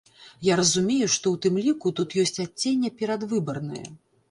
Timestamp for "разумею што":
0.59-1.33